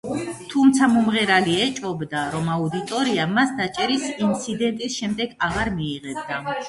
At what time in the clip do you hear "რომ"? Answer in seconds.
2.35-2.49